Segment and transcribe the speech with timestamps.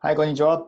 [0.00, 0.64] はい、こんにちは。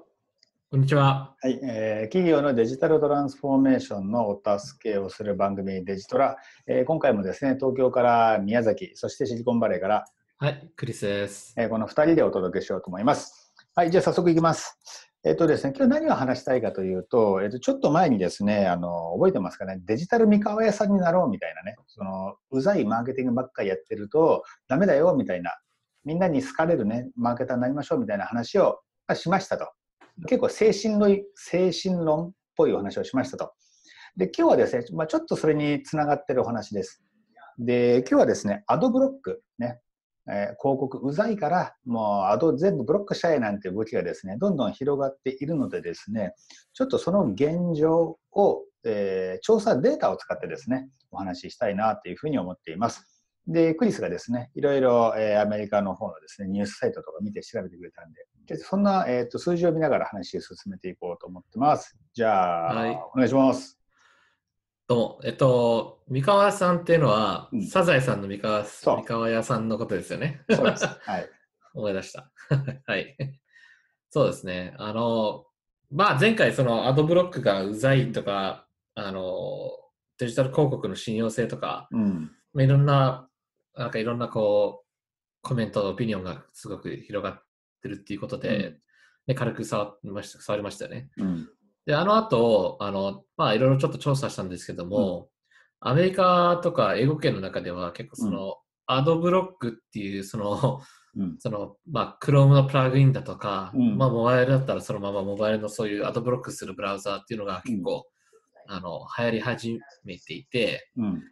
[0.73, 1.36] こんにちは。
[1.40, 10.04] はい、えー企業のデジタルトランスフォーメーションのお助けをする番組デジトラ、えー今回もですね、東京から宮崎、そしてシリコンバレーから、
[10.38, 11.54] はい、クリスです。
[11.56, 13.54] えーこの2人でお届けしようと思います。
[13.77, 14.80] はい、じゃあ早速いきます。
[15.22, 25.52] えっ、とですね、今日何を話したいかというと、えっ、と、ちょっと前にですね、あの、覚えてますかね、デジタル三河屋さんになろうみたいなね、その、うざいマーケティングばっかりやってると、ダメだよみたいな、
[26.04, 29.70] みんなに好かれるね、マーケターになりましょうみたいな話をまあしましたと。
[30.29, 33.52] 結構精神論、精神論っぽいお話をしましたと。
[34.16, 37.02] で、今日はですね、まあ、ちょっとそれにつながってるお話です。
[37.59, 39.80] で、今日はですね、アドブロック、ね、
[40.29, 46.35] えー広告うざいから、もうアド全部ブロックしちゃえなんて動きがですね、どんどん広がっているのでですね、
[46.73, 53.07] ちょっとその現状を、えー調査データを使ってですね、お話ししたいなというふうに思っています。
[53.47, 61.96] で、クリスがですね、いろいろ、えーアメリカの方のですね、ニュースサイトとか見て調べてくれたんで、でそんな、えー、と数字を見ながら話を進めていこうと思ってます。
[62.13, 63.79] じゃあ、はいお願いします。
[64.88, 70.42] どうも、えっと、三河屋さんっていうのは、うんサザエさんの三河三河屋さんのことですよね。
[70.50, 70.84] そうです。
[71.02, 71.30] はい。
[71.74, 72.33] 思い出した。
[72.86, 73.16] はい。
[74.11, 74.74] そうですね。
[74.78, 75.46] あの、
[75.92, 79.70] まあ前回そのアドブロックがうざいとか、あの、
[80.18, 82.33] デジタル広告の信用性とか、うん。
[82.52, 83.28] まあいろんな、
[83.77, 84.91] なんかいろんなこう、
[85.42, 87.42] コメント、オピニオンがすごく広がっ
[87.81, 88.81] てるっていうことで、うん
[89.27, 91.09] ね、軽く触りました、触りましたよね。
[91.19, 91.48] うん。
[91.86, 95.28] で、あの後、あの、まあ、いろいろちょっと調査したんですけども、
[95.81, 100.81] アメリカとか英語圏の中では結構その、アドブロックっていう、その、
[101.17, 101.36] うん。
[101.39, 108.06] その、まあ、Chrome のプラグインだとか、うんまあ、モバイルだったらそのままモバイルのそういうアドブロックするブラウザーっていうのが結構、
[108.69, 111.23] あの、流行り始めていて、うん。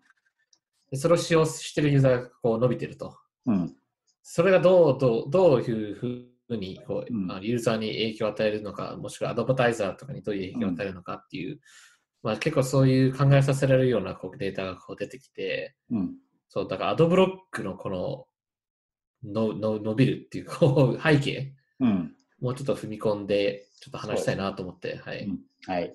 [0.90, 3.16] でそれを使用してるユーザーがこう伸びてると。
[3.46, 3.74] うん。
[4.22, 11.60] それがどう、どう、どういうふうにこう、うんあのユーザーに影響を与えるのか、もしくはアドバタイザーとかにどういう影響を与えるのかっていう、
[12.22, 16.14] まあ、結構そういう考えさせられるようなこうデータがこう出てきて、うん。
[16.48, 18.26] そう、だからアドブロックのこの
[19.24, 22.14] のの伸びるっていうこう背景、うん。
[22.40, 25.24] もうちょっと踏み込んで、ちょっと話したいなと思って、はい。
[25.24, 25.94] うんはい。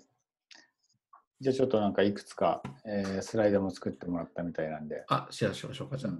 [1.39, 5.03] じゃあちょっとなんかいくつか、えースライドも作ってもらったみたいなんで。
[5.09, 6.13] あ、シェアしましょうか、じゃあ。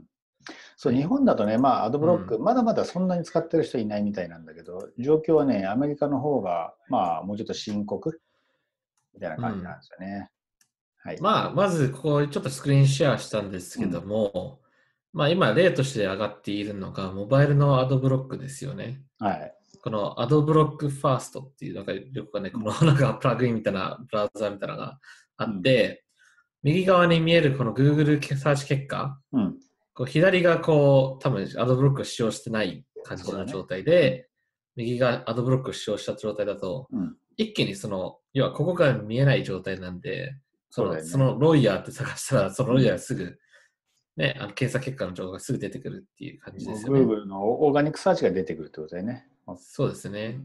[0.76, 8.22] そう、はい日本だとね、まあ、アドブロック、まだまだそんなに使ってる人いないみたいなんだけど、状況はね、アメリカの方が、まあ、もうちょっと深刻
[9.14, 10.30] みたいな感じなんですよね。
[11.04, 11.22] はい。
[11.22, 14.62] まあ、まず、ここちょっとスクリーンシェアしたんですけども、
[15.12, 19.04] まあ、今、例として上がっているのが、モバイルのアドブロックですよね。
[19.20, 19.54] はい。
[19.84, 25.00] この Adblock Fast っていう、なんかよくね、このなんかプラグインみたいなブラウザーみたいなのが
[25.38, 26.06] あって、
[26.64, 29.60] 右側に見えるこの Google サーチ結果、うん。
[29.94, 34.28] こう左がこう、多分アドブロックを使用してない感じの状態で、
[34.76, 37.16] 右がアドブロックを使用した状態だと、うん。
[37.38, 40.36] 一気にその、要はここから見えない状態なんで、
[40.70, 43.38] そのねその lawyer って探したら、その lawyer すぐ、
[44.18, 47.00] ね、あの検索結果の情報がすぐ出てくるっていう感じですよね。
[47.00, 49.28] Google の organic search が出てくるってことだよね。
[49.58, 50.40] そうですね。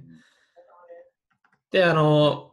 [1.70, 2.52] で、あの、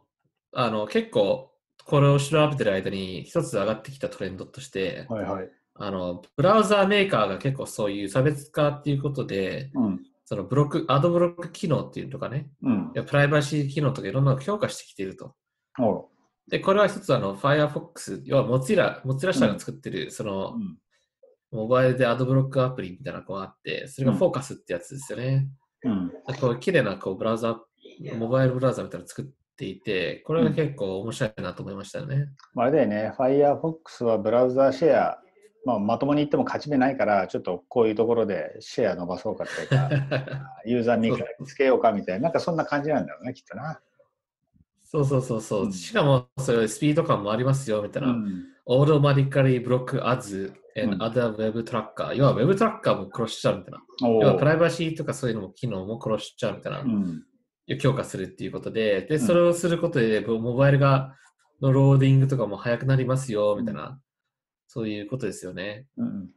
[0.52, 1.52] あの結構、
[1.84, 5.50] これを調べてる間に一つ上がってきたトレンドとして、はいはい。
[5.78, 10.00] あの、ブラウザーメーカーが結構そういう差別化っていうことで、うん。
[10.24, 15.34] そのブロック、アドブロック機能っていうのとかね、うんプライバシー機能とかいろんなのを強化してきていると。
[15.78, 16.08] お
[16.48, 20.78] で、これは一つあの、Firefox、要はモチラ、モチラ社が作ってる、そのう、ん。
[21.52, 25.48] モバイルでアドブロックアプリみたいなのがあって、それがフォーカスってやつですよね。
[25.84, 26.08] うん。
[26.08, 27.60] でこう綺麗なこうブラウザ、
[28.18, 29.24] モバイルブラウザみたいなの作っ
[29.56, 32.28] ていて、これが結構面白いなと思いましたよね。
[32.52, 35.22] まああれだよね、Firefox はブラウザーシェア、
[35.66, 39.90] まあ、まともに言っても勝ち目ないから、ちょっとこういうところでシェア伸ばそうかっていうか、
[40.64, 41.12] ユーザーに
[41.44, 43.80] つけようかみたいな、なんかそんな感じなんだろうね、きっとな。
[44.84, 48.10] そうそうそうそう、うんしかもそれスピード感もありますよみたいな。
[48.10, 48.44] うん。
[48.66, 54.08] automatically block ads and うん other web tracker、要は web トラッカーも殺しちゃうみたいな。
[54.08, 56.82] お要はプライバシーとかそういうのも機能も殺しちゃうみたいな。
[56.82, 57.24] うん。
[57.80, 61.16] 強化するっていうことで、で、んそれをすることで、モバイルが、
[61.60, 63.98] のローディングとかも速くなりますよ、みたいな、
[64.66, 65.86] そういうことですよね。
[65.96, 66.30] うん。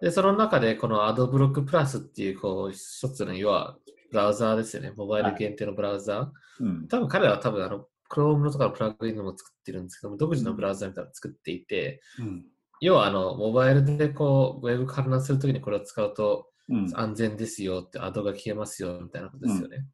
[0.00, 3.78] で、その中で、この AdBlock Plus っていう、こう、一つの、要は、
[4.10, 4.92] ブラウザーですよね。
[4.96, 6.64] モバイル限定のブラウザー。
[6.64, 6.88] うん。
[6.88, 12.46] 多分彼らは多分、あの、Chrome のとかのプラグインも作ってるんですけども、独自のブラウザーみたいなのを作っていて、うん。
[12.80, 16.90] 要は、あの、モバイルでこう、ウェブ観覧するときにこれを使うとうん。
[16.94, 19.86] 安全ですよって、 ad が消えますよ、みたいなことですよね。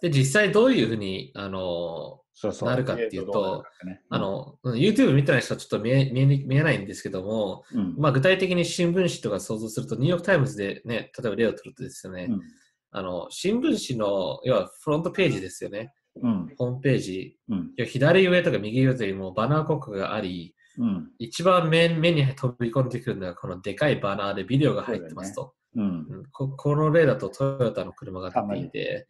[0.00, 2.22] で、実際どういうふうに、あの、
[2.62, 3.64] なるかっていうと
[4.08, 7.94] あ、の、うん YouTube 見てない人はちょっと見え見えに見えないんですけども、うん。
[7.98, 12.40] まあ、具体的に新聞紙とか想像すると、ニューヨークタイムズでね、例えば例を取るとですよね、うん
[12.90, 15.92] あの、新聞紙の、要はフロントページですよね。
[16.22, 16.54] うん。
[16.56, 17.36] ホームページ。
[17.86, 21.10] 左上とか右上というもうバナー広告があり、うん。
[21.18, 25.54] 一番目目に飛び込んでくるのがこのでかいバナーでビデオが入ってますと。
[25.76, 25.82] うん。
[25.82, 25.86] う
[26.20, 29.06] んここの例だとトヨタの車が出ていて、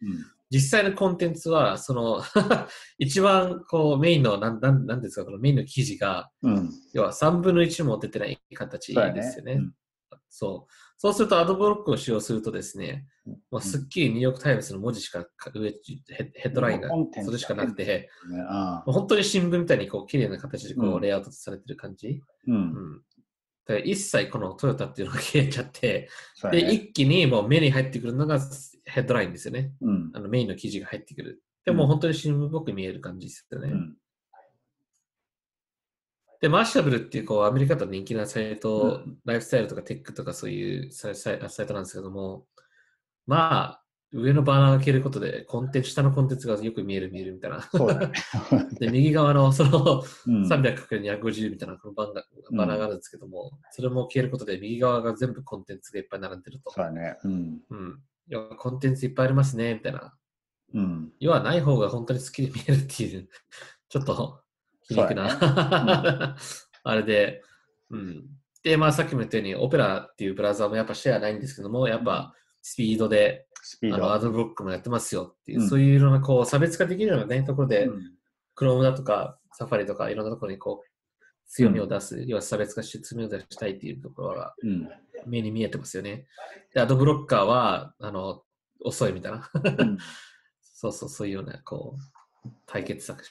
[0.51, 2.21] 実際のコンテンツは、その
[2.97, 6.53] 一番こうメインの、なんなんなんですか、このメインの記事が、うん。
[6.55, 6.71] うん。
[6.93, 9.53] 要は3分の1も出てない形ですよね。
[9.53, 9.73] うん
[10.29, 10.73] そう。
[10.97, 16.89] そうするとアドブロックを使用するとですね、うんまあ、すっきりニューヨークタイムズの文字しかか上ヘヘッドラインが
[17.23, 18.07] それしかなくて、ね
[18.85, 22.21] 本当に新聞みたいにこう綺麗な形でこううんレイアウトされてる感じ。
[22.47, 22.53] う。
[22.53, 23.01] うんん。
[23.65, 26.09] だから一切このトヨタっていうのが消えちゃって、
[26.51, 26.59] ね。
[26.59, 28.39] 一気にもう目に入ってくるのが
[28.89, 29.71] ヘッドラインですよね。
[29.81, 30.11] うん。
[30.13, 31.41] あのメインの記事が入ってくる。
[31.65, 33.69] でも本当に新聞っぽく見える感じですよね。
[33.71, 33.95] うん。
[36.41, 42.45] で、マーシャブルっていうこうアメリカだと人気なサイト、うんライフスタイルとかテックとかそういうサイサイサイトなんですけども、
[43.27, 47.61] まあ、上のバナーが消えることで、コンテンツ、下のコンテンツがよく見える見えるみたいな。
[47.61, 48.13] そうだね。
[48.79, 50.47] で、右側のそのうん。
[50.47, 56.71] 300×250 みたいなこのバナーがあるんですけども、それも消えることで、右側が全部コンテンツがいっぱい並んでると。
[56.71, 57.17] そうだね。
[57.23, 57.61] うん。
[57.69, 57.99] うん。
[58.29, 60.13] いや、コンテンツいっぱいありますね、みたいな。
[60.73, 61.11] うん。
[61.19, 63.27] 要はない方が本当に好きで見えるっていう、
[63.89, 64.41] ちょっと
[64.83, 67.43] 皮肉な、そう あれで、
[67.89, 68.25] うん。
[68.63, 74.27] で、まあさっきも言ったように、オペラっていうブラウザーもやっぱシェアないんですけども、やっぱスピードで、スピーあの、アド。
[74.27, 78.13] ドブロックもやってますよっていう、うんそういういろんなこう差別化できるようなね、ところで、うん。
[78.55, 80.88] Chrome だとか、サファリとかいろんなところにこう、
[81.49, 84.89] 強みを出す、要は差別化して強みを出したいっていうところがうん。
[85.25, 86.27] 目に見えてますよね。
[86.73, 88.43] で、アドブロッカーは、あの、
[88.85, 89.49] 遅いみたいな。
[89.77, 89.97] うん
[90.61, 91.95] そうそう、そういうような、こ
[92.45, 93.25] う、対決策。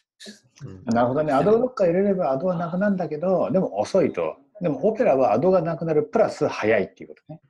[0.67, 1.33] うんなるほどね。
[1.33, 4.37] アドブロッカー入れればアドはなくなるんだけど、でも遅いと。
[4.61, 7.41] でもオペラはアドがなくなるプラス早いっていうことね。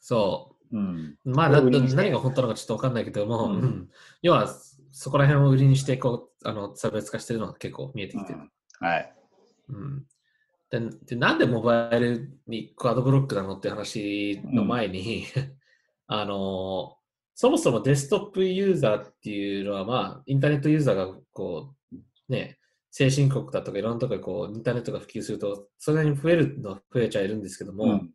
[0.00, 1.18] そうん。
[1.24, 1.30] う。
[1.30, 3.90] まあ、何が本当なのかちょっとわかんないけども、うんうん
[4.22, 4.48] 要は、
[4.90, 8.40] そこら辺を売りにして、こう、あの、差別化してるのが結構見えてきてる。
[8.80, 9.14] はい。
[9.68, 10.04] うん
[10.70, 15.26] ででなんでモバイルにこうアドブロックなのって話の前に、
[16.06, 16.96] あの
[17.34, 21.96] そもそもデスクトップユーザーっていうのは、まあ、インターネットユーザーがこう、
[22.28, 22.58] ね、
[22.90, 28.10] 先進国だとかいろんなところでこうインターネットが普及すると、それなりに増えるのは増えちゃいるんですけども、うん。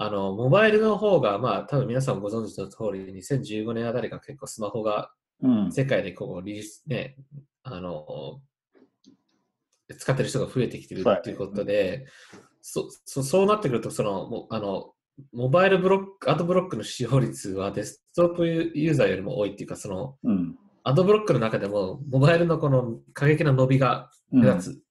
[0.00, 5.10] あのモバイルの方が、まあ、多分皆さんご存知の通り、2015年あたりが結構スマホが
[5.42, 5.72] うん。
[5.72, 7.16] 世界でこうリリース、ね、
[7.62, 8.40] あの、
[9.96, 12.06] 使ってる人が増えてきてるっていうことで、
[12.60, 14.92] そそそうなってくると、その、もあの、
[15.32, 20.56] モバイルブロック、アドブロックの使用率はデスクトップユーザーよりも多いっていうか、その、うん。
[20.84, 24.82] アドブロックの中でも、モバイルのこの過激な伸びがうん目立つ。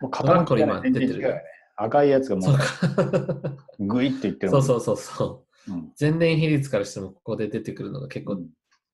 [0.00, 1.42] もうトランコに今出てる。
[1.76, 3.56] 赤いやつがもそううか。
[3.78, 5.72] グイっていってるそうそうそうそう。
[5.72, 5.92] うん。
[6.00, 8.48] 前年比率からしても、ここで出てくるのが結構うん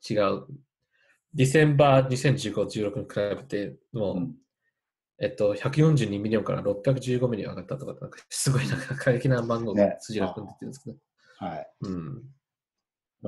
[0.08, 0.46] 違う。
[1.34, 4.34] December 2015、16に比べて、もう、うん
[5.22, 10.96] えっと、142 million から615 million 上がったとか、なんかすごいなんか過激な番号がね数字が組んでってるんですけど、
[11.38, 11.66] はい。
[11.82, 12.22] うん。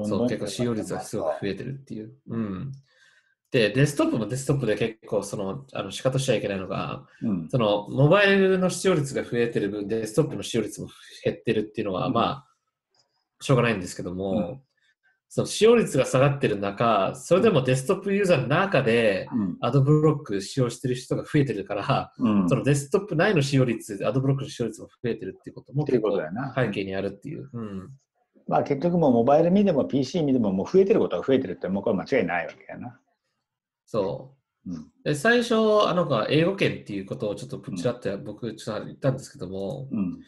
[0.04, 2.12] そう、結構使用率がすごく増えてるっていう。
[2.28, 2.72] うん。
[3.52, 7.48] で、デスクトップもデスクトップで結構、その、あの、仕方しちゃいけないのが、うん。
[7.48, 10.88] その、モバイルの使用率が増えてる分、デスクトップの使用率も
[11.24, 12.46] 減ってるっていうのは、うんまあ、
[13.40, 14.60] しょうがないんですけども、うん
[15.28, 19.56] その使用率が下がってる中、それでもデスクトップユーザーの中で、うん。
[19.60, 22.48] アドブロック使用してる人が増えてるから、うん。
[22.48, 26.00] そのデスクトップ内の使用率、アドブロックの使用率も増えてるっていうことも結。
[26.54, 27.50] 背景にあるっていう。
[27.52, 27.90] うん。
[28.46, 33.00] まあ結局もうモバイル見でも PC 見でももう増えてることが増えてるってもうこれ間違いないわけやな。
[33.86, 34.34] そ
[34.66, 34.70] う。
[34.72, 34.86] うん。
[35.02, 35.54] で最初、
[35.88, 40.20] あの子英語圏っていうことをちょっとプチラって僕ちょっと言ったんですけども、うん。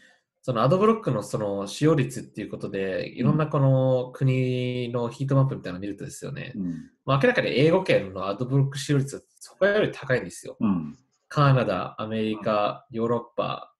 [0.46, 6.90] そのアドブロックのその使用率っていうことで、いろんなこの国のヒートマップみたいなのを見るとですよね、うん。
[7.04, 9.22] まあ、明らかに英語圏のアドブロック使用率は
[9.58, 10.56] 他より高いんですよ。
[10.60, 10.96] うん。
[11.26, 13.74] カナダ、アメリカ、ヨーロッパ、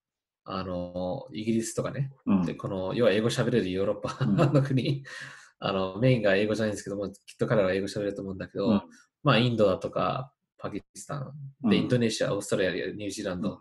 [0.44, 2.11] あの、イギリスとかね。
[2.26, 5.04] うんで、この、要は英語喋れるヨーロッパうんの国、
[5.61, 8.82] あの、メインが英語じゃないんですけども、きっと彼らは英語喋れると思うんだけど、うん
[9.23, 11.32] まあ、インドだとか、パキスタン、
[11.70, 13.61] で、うんインドネシア、オーストラリア、ニュージーランド。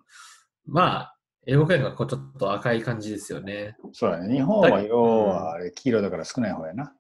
[0.65, 1.14] まあ、
[1.47, 3.77] 英語圏がこうちょっと赤い感じですよね。
[3.93, 4.33] そうだね。
[4.33, 6.93] 日本は色は黄色だから少ない方やな。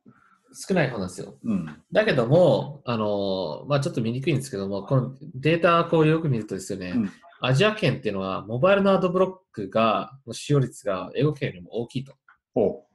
[0.53, 1.35] 少ない方なんですよ。
[1.43, 1.83] うん。
[1.91, 7.11] だけども、あの、まあちょっと見にくいんですけども、このデータこうよく見るとですよね、うん
[7.41, 12.13] アジア圏っていうのは、モバイルのアドブロックが、の使用率が英語圏よりも大きいと。
[12.55, 12.85] お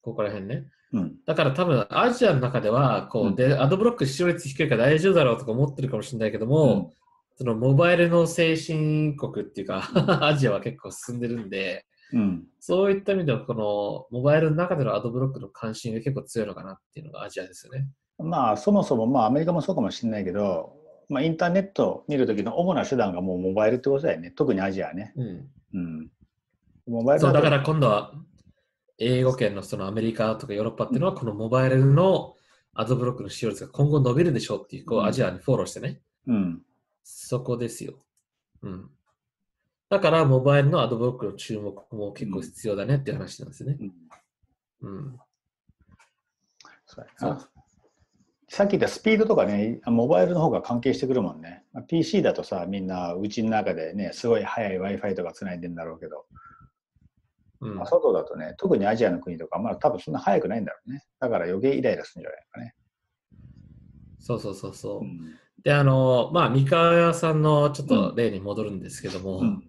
[0.00, 0.64] ここら辺ね。
[0.92, 1.14] うん。
[1.24, 6.92] だから多分、アジアの中では、こう、うんで、アドブロック使用率低いから大丈夫だろうとか思ってるかもしれないけども、
[7.36, 9.90] そのモバイルの先進国っていうか、
[10.24, 12.44] アジアは結構進んでるんで、うん。
[12.60, 17.88] そういった意味では、このモバイルの中でのアドブロックの関心が結構強いのかなっていうのがアジアですよね。
[18.18, 20.74] まあ、そもそも、まあ、アメリカもそうかもしれないけど、
[21.08, 24.30] まあ、インターネット見るときの主な手段がもうモバイルってことだよね。
[24.30, 25.12] 特にアジアね。
[25.16, 25.50] うん。
[25.74, 26.10] うん。
[26.86, 28.12] モバイルそう、だからら、今度は
[28.98, 32.34] 英語圏のそのアメリカとかヨーロッパっていうのは、このモバイルの
[32.74, 36.00] アドブロックの使用率が今後伸びるでしょうっていう、こううんアジアにフォローしてね。
[36.26, 36.62] うん。
[37.02, 37.94] そこですよ。
[38.62, 38.90] うん。
[39.90, 43.76] だから、モバイルのアドブロックの注目も結構必要だねっていう話なんですね。
[43.80, 43.92] うん
[44.82, 45.18] うん。
[46.86, 47.48] そうやな
[48.48, 51.64] さっき言ったスピードとかね、モバイルの方が関係してくるもんね。
[51.72, 56.26] まあ PC だとさ、みんなうちの中でね、すごい速い Wi-Fi とかつないでんだろうけど、
[57.60, 61.02] うんまあ、外だとね、特にアジアの国とか、まあ多分そんな速くないんだろうね。
[61.18, 62.74] だから余計イライラするんじゃないかね。
[64.18, 65.00] そうそうそうそう。
[65.00, 69.64] うんで、あの、まあ、三河屋さんのちょっと例に戻るんですけども、うん。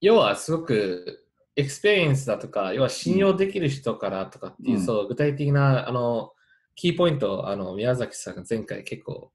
[0.00, 1.24] 要はすごく
[1.56, 4.84] エクスペリエンスだとか、要は信用できる人からとかっていう、うん。
[4.84, 6.32] そう具体的なあの
[6.76, 9.32] キーポイントをあの宮崎さんが前回結構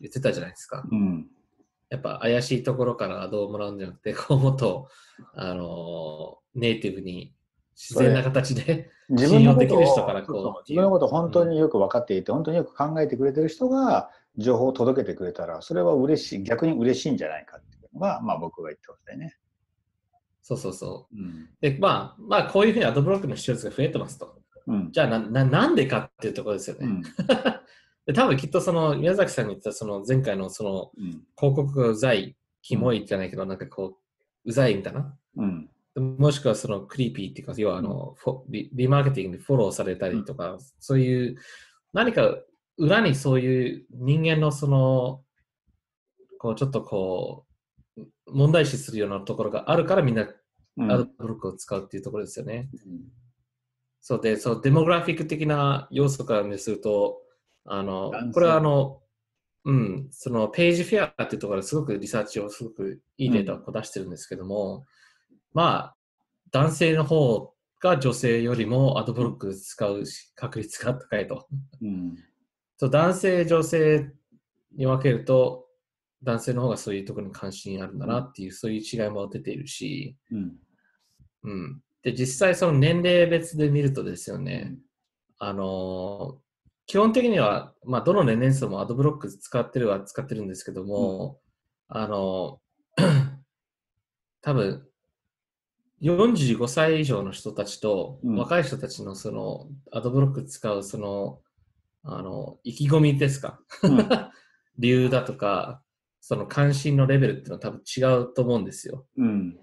[0.00, 0.84] 言ってたじゃないですか。
[0.90, 1.28] うん。
[1.88, 4.88] やっぱ怪しいところからどうもらうんじゃなくて、こうもっと
[5.34, 7.34] あのネイティブに
[7.76, 10.62] 自然な形で、 自信用できるを人からこうそうそう。
[10.68, 19.36] 自分のことを本当によく分かっていて、本当によく考えてくれてる人が情報を届けてくれたら、それは嬉しい、逆に嬉しいんじゃないかっていうのが、まあ僕が言ってましたよね。
[20.42, 21.16] そうそうそう。
[21.16, 21.48] うん。
[21.60, 24.40] で、まあ、まあ、こういうふうにアドブロックの視聴率が増えてますと。
[24.66, 24.92] うん。
[24.92, 26.86] じゃあな、ななんでかっていうところですよね。
[26.86, 27.02] うん。
[28.06, 31.22] で多分きっとその宮崎さんに言ったその前回のそのうん。
[31.36, 33.98] 広告がうざい、キモいじゃないけど、なんかこ
[34.44, 35.16] う、うざいみたいな。
[35.36, 35.70] うん。
[35.96, 41.36] もしくはその creepy っていうか、要はあの、フォリリマーケティングでフォローされたりとか、そういう
[41.92, 42.38] 何か
[42.80, 45.22] 裏にそういう人間のその、
[46.38, 47.44] こうちょっとこ
[47.96, 50.26] う、問題視するようなところがあるからみんな
[50.76, 52.70] うんアドブロックを使うっていうところですよね。
[54.00, 57.18] そうで、そう、デモグラフィック的な要素からにすると、
[57.66, 59.02] あのこれはあの、
[59.64, 64.86] うん、そのページフェアっていうところですごくリサーチをすごくいいデータを出してるんですけども、
[65.52, 65.96] まあ、
[66.50, 71.46] 男性の方が女性よりもアドブロック使う確率が高いと。
[71.82, 72.16] うん。
[72.80, 74.10] そう男性、女性
[74.74, 75.66] に分けると、
[76.22, 80.56] 男性の方がそういうところに関心あるんだなっていう、そういう違いも出ているし、うん。
[81.42, 81.82] うん。
[82.02, 84.78] で、実際その年齢別で見るとですよね、
[85.38, 86.40] あのー
[86.86, 91.38] 基本的には、まあ、どの年齢層もアドブロック使ってるは使ってるんですけども、
[91.86, 93.36] あのー
[94.40, 94.88] 多分、
[96.00, 98.36] 45歳以上の人たちと、うん。
[98.36, 101.40] 若い人たちのその、アドブロック使うその、
[102.02, 103.98] あの、意気込みですか、うん
[104.78, 105.82] 理由だとか、
[106.20, 109.06] その関心のレベルっていうのは多分違うと思うんですよ。
[109.18, 109.58] うん。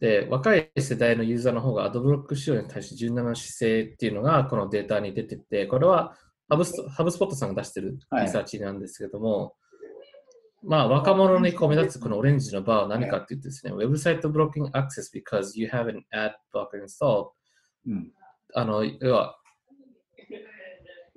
[0.00, 6.16] で、若い世代のユーザーの方がアドブロック使用に対して柔軟な姿勢っていうのがこのデータに出てて、これは
[6.48, 9.56] ハブスハブスポットさんが出してるリサーチなんですけども、
[10.62, 17.30] まあ若者にこう目立つこのオレンジのバーは何かって言ってですね、ウェブサイトブロッキングアクセス because you have an ad blocker installed
[17.88, 18.12] うん。
[18.54, 19.37] あの、要は、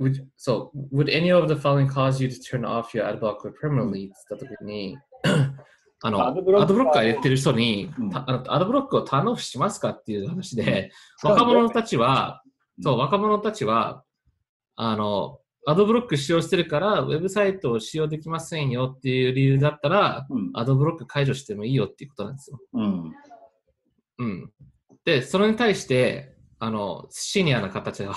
[0.01, 3.51] would, so, would any of the following cause you to turn off your ad blocker
[3.51, 4.08] permanently?
[4.08, 4.98] って言ったときに、
[6.03, 10.91] あの、アドブアドブロッカー言ってる人に、うんたあのアドブロックをターンオフしますかっていう話で、
[11.24, 12.51] うん 若者たちは、うん
[12.84, 14.03] そう、若者たちは、
[14.75, 20.50] あの、アドブロック使用してるから、ウェブサイトを使用できませんよっていう理由だったら、うん。
[20.53, 22.60] アドブロック解除してもいいよっていうことなんですよ。
[22.74, 23.13] うん。
[24.17, 24.51] うん。
[25.05, 28.15] で、それに対して、あの、シニアな形は、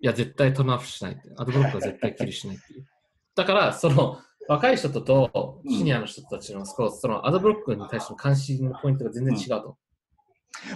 [0.00, 1.22] いや、絶対トーンオフしないって。
[1.36, 2.86] アドブロックは絶対キルしないっていう。
[3.34, 9.76] だから、その、 若い人ととシニアの人たちの、そうそのアドブロックに対しての関心のポイントが全然違うと。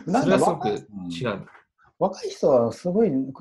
[0.07, 1.47] なんかそれはすごく違う。
[2.01, 3.33] 若い人はすごい、15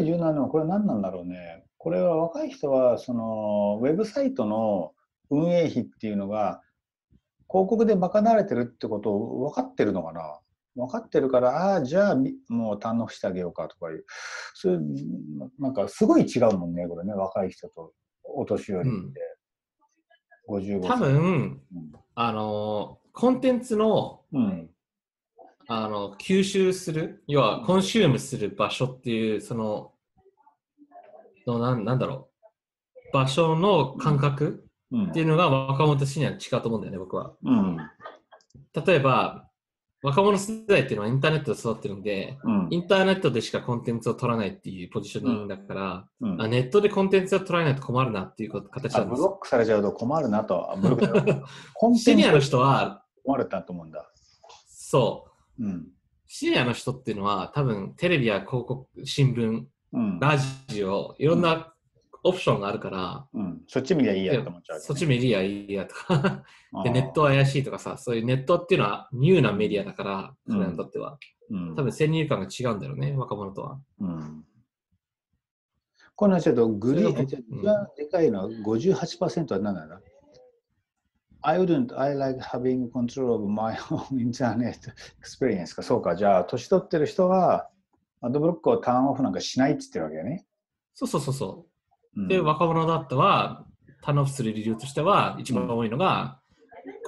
[0.00, 1.64] 位、17のこれ何なんだろうね。
[1.78, 4.92] これは若い人は、その、ウェブサイトの
[5.30, 6.60] 運営費っていうのが、
[7.48, 10.40] 広告で賄われてるってことを分かってるのかな
[10.86, 14.04] 分かってるから、ああ、じゃあ、みもう堪能してあげようかとかいう。
[14.54, 14.82] そういう、
[15.58, 17.92] なんかすごい違うもんね、これね、若い人と
[18.24, 19.20] お年寄りって。
[20.48, 20.88] 55歳。
[20.88, 21.60] 多分、
[22.14, 24.70] あの、コンテンツの、うん。
[25.68, 29.92] あの、吸収する、要は、コンシュームする場所っていう、その、
[31.46, 32.28] のなんなんだろ
[33.12, 33.12] う。
[33.12, 37.34] 場所の感覚うんっていうのが若者とシニアに違うと思うんだよね、僕は。
[37.42, 37.76] うん。
[38.86, 39.48] 例えば、
[40.02, 49.28] 若者世代っていうのはインターネットで育ってるんで、うんインターネットでしかコンテンツを取らないっていうポジショニングだから、うんあネットでコンテンツを取らないと困るなっていう形あなんですよ。
[49.28, 50.72] ブロックされちゃうと困るなと。
[50.72, 51.44] あブロック
[51.98, 54.10] シニアの人は、困るなと思うんだ。
[54.66, 55.26] そ
[55.58, 55.64] う。
[55.64, 55.88] うん。
[56.26, 60.20] シニアの人っていうのは多分テレビや広告、新聞、うん。
[60.20, 60.38] ラ
[60.68, 61.74] ジオ、いろんな
[62.22, 63.49] オプションがあるから、うん。
[63.72, 66.42] そっち見りゃいいやと思っちゃうね、そっち見りゃいいやとか、
[66.82, 71.18] でネットは怪しいとかさ、そういうネットっていうのはニューなメディアだから、うん彼らにとっては。
[71.50, 73.80] うん多分先入観が違うんだろうね、若者とは。
[74.00, 74.44] うん。
[76.16, 80.00] このちょっとグリーン、一番でかいのは58%は何なんだ
[81.42, 84.78] ?I wouldn't, I like having control of my own internet
[85.22, 85.84] experience か。
[85.84, 86.16] そうか。
[86.16, 87.70] じゃあ、年取ってる人は、
[88.20, 90.44] アドブロックをターンオフなんかしないって言ってるわけね。
[90.92, 91.60] そうそうそうそうう。
[91.60, 91.69] ん
[92.16, 93.66] で、若者だったは、
[94.02, 96.40] ターンオフする理由としては、一番多いのが、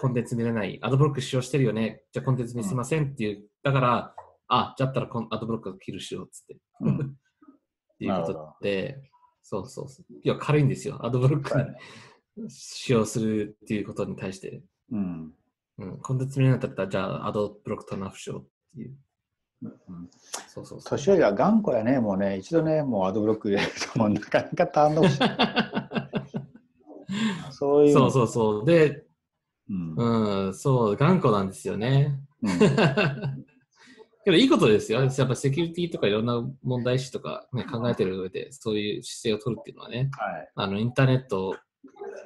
[0.00, 4.14] コンテンツ見れない、アドブロック使用してるよね、じゃあコンテンツ見せませんっていう、だから、
[4.48, 6.56] あ、じゃあったらアドブロック切るしようっつって。
[6.80, 7.16] うん
[7.94, 9.00] っていうことで、
[9.42, 10.14] そうそうそう。
[10.22, 11.04] いや、軽いんですよ。
[11.04, 11.76] アドブロックそうやね
[12.36, 14.62] に使用するっていうことに対して。
[14.90, 15.34] うん。
[15.78, 18.44] うん、コンテンツ見れなかったら、じゃあアドブロックターンオフしようっ
[18.74, 18.96] ていう。
[19.62, 20.10] うん
[20.48, 20.90] そうそうそう。
[20.90, 25.36] 年寄りは頑固やね、もうね、一度ね、もうアドブロック入れると、もうなかなかターンオフしない。
[27.52, 27.92] そういう。
[27.92, 28.64] そうそうそう。
[28.64, 29.04] で、
[29.70, 29.94] うん。
[30.46, 32.18] うん、そう、頑固なんですよね。
[32.42, 32.50] うん
[34.24, 35.02] けどいいことですよ。
[35.02, 40.50] やっぱセキュリティとかいろんな問題視とか、ね、考えてる上で、そういう姿勢を取るっていうのはね、はい。
[40.54, 41.56] あの、インターネットを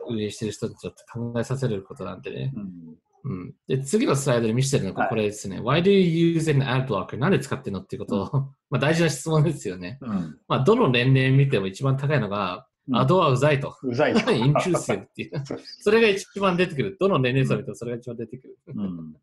[0.09, 2.53] 運営してる人にちょっと考えさせることなんでね。
[2.55, 3.55] うんうん。
[3.67, 5.59] で、次のスライドに見せてるのがこれですね。
[5.61, 7.19] Why do you use an ad blocker?
[7.19, 8.41] なんで使ってるのっていうことを、
[8.71, 9.99] まあ大事な質問ですよね。
[10.01, 13.77] うんまあ、どの年齢見ても一番高いのが、うんアドはうざいと。
[13.83, 14.31] うざいと。
[14.31, 15.43] インチューシブっていう。
[15.83, 16.97] それが一番出てくる。
[17.01, 18.59] どの年齢層見てもそれが一番出てくる。
[18.69, 19.17] うん。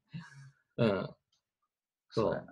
[0.79, 1.09] うん。
[2.09, 2.45] そう。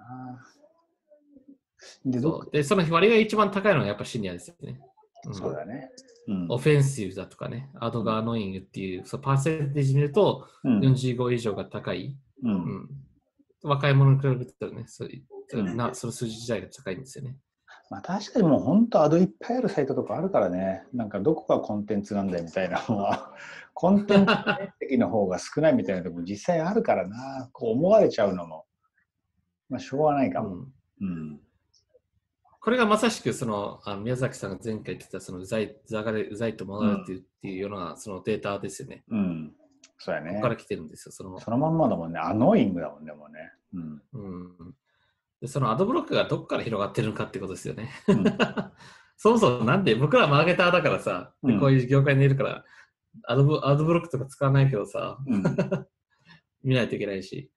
[2.05, 4.79] で、どそうで、その割が一番高いのがやっぱシニアですよね。
[5.28, 5.90] うんそうだね。
[6.28, 12.18] うんオフェンシブだとかね、アドがアノイングっていう、そうパーセンテージ見るとうん45以上が高い。
[12.44, 12.90] ううんん。
[13.63, 15.24] 若い者に比べたらね、そうい
[15.54, 17.38] ううんなその数字自体が高いんですよね。
[17.90, 20.84] まあ確かにもう本当アドいっぱいあるサイトとかあるからね。
[20.94, 23.34] なんかどこがコンテンツなんだよみたいなのは、
[23.74, 27.50] コンテンツ面積の方が少ないみたいなとこ実際あるからな。
[27.51, 28.66] こう思われちゃうのも。
[29.70, 30.50] まあしょうがないかも。
[30.50, 31.42] うんうん。
[32.62, 39.04] これがまさしくそのあの宮崎さんが前回言ってたそのうざい、うざがれ、うざいと思われてるっていうようなそのデータですよね。
[39.10, 39.52] うん。
[39.98, 40.42] そうやねここ。
[40.44, 41.12] から来てるんですよ。
[41.12, 42.20] そのそのまんまだもんね。
[42.20, 43.52] アノイングだもんね、もうね。
[43.74, 44.02] うん。
[44.14, 44.76] うん
[45.42, 47.90] でそのアドブロックがどこから広がってるのかってことですよね。
[48.08, 48.24] うん
[49.18, 52.64] そもそもなんで僕らマーケターだからさ、でうんこういう業界にいるから
[53.24, 55.44] アドブ、アドブロックとか使わないけどさ、うん。
[56.64, 57.52] 見ないといけないし。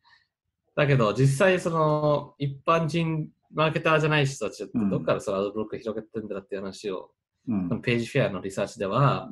[0.75, 7.11] だけど実際その一般人マーケターじゃない人たちどこからそのアドブロック広げてるんだっていう話を、
[7.49, 9.31] うんページフェアのリサーチでは、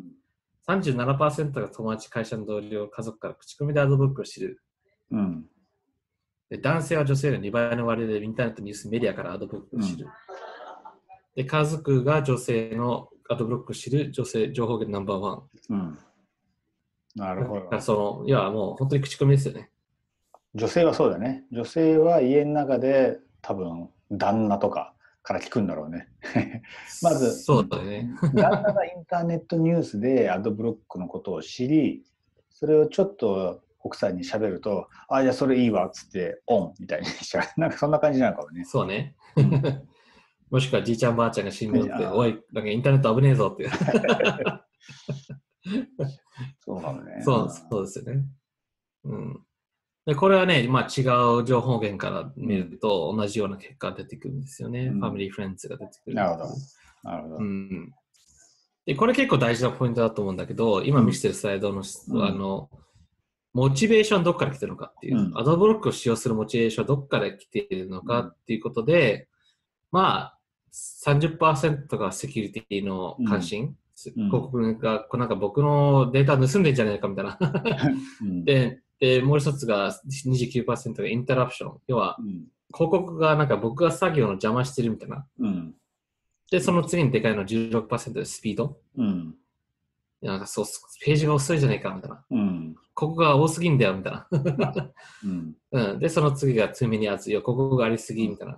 [0.69, 4.63] 37%が友達、会社の同僚、家族から口コミでアドブロックを知る。
[5.11, 5.47] うん。
[6.51, 10.07] で男性は女性の2倍の割合でインターネットニュースメディアからアドブロックを知る。
[11.35, 15.43] で家族が女性のアドブロックを知る女性情報源ナンバーワン。
[15.71, 15.99] うん。
[17.17, 17.81] なるほど。
[17.81, 19.71] その、いや、もう本当に口コミですよね。
[20.55, 21.45] 女性はそうだね。
[21.51, 26.09] 女性は家の中で多分旦那とかから聞くんだろうね。
[27.03, 28.11] まずそうだね。
[28.35, 32.05] 旦那がインターネットニュースでアドブロックのことを知り、
[32.51, 37.44] それをちょっと奥さんに喋ると、あ、じゃあそれいいわっつってオンみたいにしちゃう。
[37.61, 38.64] なんかそんな感じなのかもね。
[38.64, 39.16] そうね。
[39.37, 39.88] うん
[40.51, 43.70] もしくはじいちゃんばあちゃんが死んでって、おい、なんかインターネット危ねえぞって。
[46.61, 47.22] そうかもね。
[47.25, 48.25] そうそうですよね。
[49.05, 49.40] うん。
[50.05, 51.03] で、これはね、まあ違
[51.41, 54.87] う情報源から見ると同じような結果が出てくるんですよね。
[54.87, 56.17] うんファミリーフレンズが出てくる。
[56.17, 56.45] なるほど
[57.05, 57.37] なるほど。
[57.37, 57.93] うん。
[58.85, 62.69] で、これ結構大事なポイントだと思うんだけど、今見せてるスライドの、うんあの、
[63.53, 69.29] モチベーションどっから来てるのかっていう、うんアドブロックを使用するモチベーションどっから来ているのかっていうことで、
[69.93, 70.38] まあ、
[71.05, 77.38] 30%がセキュリティの関心、うん広告が、こうなんか僕のデータ盗んでんじゃないかみたいな。
[78.21, 81.79] うんで、で、もう一つが29%がインタラプション。
[81.88, 85.27] 要は、うん広告がなんか僕が作業の邪魔してるみたいな。
[85.41, 85.75] うん
[86.51, 88.79] で、その次にでかいの16%でスピード。
[88.97, 89.35] うん
[90.23, 90.65] いやなんかそう、
[91.05, 92.25] ページが遅いじゃないかみたいな。
[92.31, 94.27] うんここが多すぎんだよみたいな。
[95.23, 95.99] うん うん。
[95.99, 97.31] で、その次が2ミニアツ。
[97.31, 98.57] いや、ここがありすぎみたいな。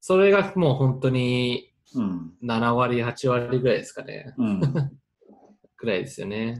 [0.00, 4.32] それがもう本当にうん7割、8割ぐらいですかね。
[4.38, 4.60] うん
[5.78, 6.58] ぐらいですよね。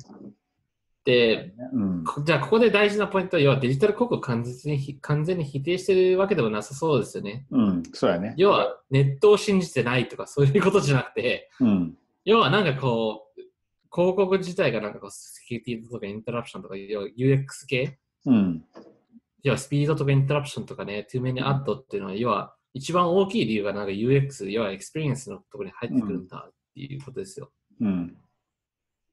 [1.05, 7.47] で、うんこじゃあここで大事なポイントは、要はデジタル広告を完全に完全に否定してるわけでもなさそうですよね。
[7.51, 8.35] うんそうやね。
[8.37, 13.41] 要はネットを信じてないとかそういうことじゃなくて、うん要はなんかこう、
[13.93, 17.99] 広告自体がなんかこう、セキュリティとかインタラプションとか、要は UX 系？
[18.27, 18.65] うん
[19.43, 27.51] 要はスピードとかインタラプションとかね、too many add っていうのは、要は一番大きい理由がなんか UX、要はエクスペリエンスのところに入ってくるんだっていうことですよ。
[27.81, 28.17] うん。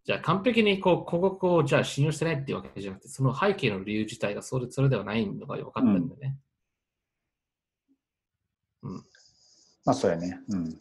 [0.07, 6.37] じゃあ完璧にこう広告をじゃあ信用してないっていうわけじゃなくて、その背景の理由自体がそれそれではないのが分かったんだよね。
[9.83, 10.39] まあ、そうやね。
[10.47, 10.79] うん。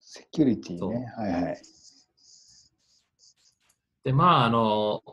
[0.00, 1.12] セキュリティね。
[1.16, 1.62] はいはい。
[4.02, 5.04] で、まあ、あの、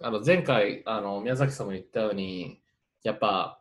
[0.00, 2.62] あの前回あの宮崎さんも言ったように、
[3.02, 3.60] やっぱ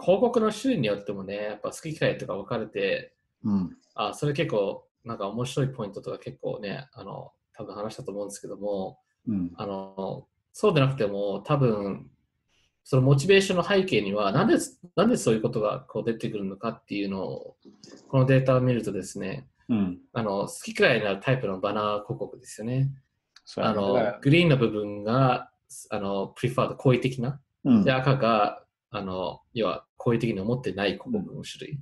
[0.00, 3.12] 広告の種類によってもね、やっぱ好き嫌いとか分かれて、
[3.44, 3.76] うん。
[3.94, 9.50] あそれ結構なんか面白いポイントとか結構ね、あの多分話したと思うんですけども、うん。
[9.56, 12.10] あのそうでなくても多分
[12.84, 14.56] そのモチベーションの背景にはなんで
[14.96, 17.56] なんでそういうことがこう出てくるのかっていうのを
[18.08, 19.98] このデータを見るとですねうん。
[20.12, 22.90] あの好き嫌いになるタイプのバナー広告ですよね。
[23.56, 25.50] あのグリーンの部分が
[25.90, 31.80] あのプリファード好意的なうんで赤があの要は好意的に思ってない広告の種類。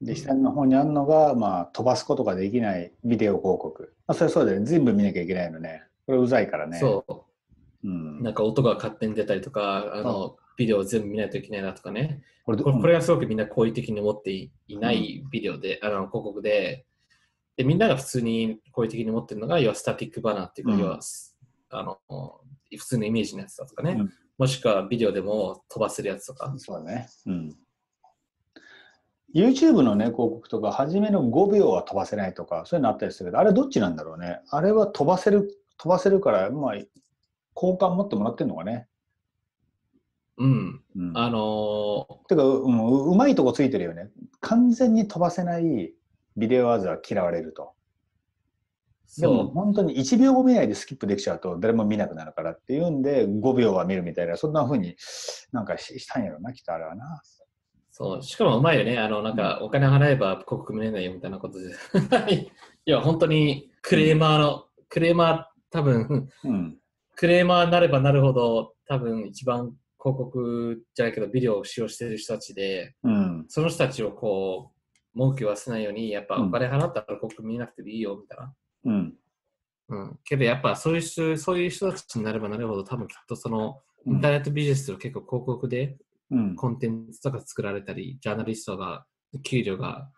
[0.00, 3.94] で、下の方にあるのが、まあ、飛ばすことができないビデオ広告。
[4.06, 4.66] まあ、それはそうだよね。
[4.66, 5.84] 全部見なきゃいけないのね。
[6.06, 6.78] これうざいからね。
[6.78, 7.90] そうう。
[7.90, 8.22] ん。
[8.22, 12.22] なんか音が勝手に出たりとか、あのビデオを全部見ないといけないなとかね。
[12.44, 16.86] これこれこれがすごくみんな好意的に思っていいないビデオで、あの広告で
[17.56, 21.00] で、みんなが普通に好意的に思ってるのが、要はスタティックバナーっていうか、うん要は
[21.72, 21.98] あの
[22.76, 26.50] 普通のイメージのやつだとかね、うんもしくはビデオでも飛ばせるやつとか。
[26.56, 27.08] そうだね。
[27.26, 27.54] うん。
[29.34, 34.40] YouTube のね、広告とか、初めの5秒は飛ばせないとか、そういうのあったりするけど、あれどっちなんだろうね。
[34.50, 36.74] あれは飛ばせる、飛ばせるから、まあ、
[37.54, 38.88] 好感持ってもらってるのかね。
[40.38, 40.82] うん。
[40.96, 41.12] うん。
[41.16, 44.10] あのてか、うん、ううまいとこついてるよね。
[44.40, 45.92] 完全に飛ばせない
[46.36, 47.74] ビデオアーズは嫌われると。
[49.18, 54.94] でもそ本当に1秒も見ないでスキップできちゃうと誰も見なくなるからっていうんで5秒は見るみたいなそんな風に
[55.50, 57.20] なんかししたんやろなきっとあれはな。
[58.00, 58.22] う、そう。
[58.22, 58.98] しかもうまいよね。
[58.98, 61.74] あの、なんか、お金払えば広告見れないよみたいなことで。
[62.86, 66.78] いや、本当にクレーマーの、クレーマー、多分、うん。
[67.16, 73.44] クレーマーになればなるほど、多分一番広告じゃないけど、ビデオを使用している人たちで、うん。
[73.48, 74.80] その人たちをこう、
[75.18, 78.54] 文句言わせないように、やっぱうんお金払ったら広告見なくてもいいよ、みたいな。
[78.84, 79.14] うん。
[79.88, 80.18] うん。
[80.24, 85.96] けどやっぱそういう人、そういう人たちになればなるほど、多分きっとその、インターネットビジネスと結構広告でうん。
[86.56, 89.06] コンテンツとか作られたり、ジャーナリストが、
[89.42, 90.10] 給料が、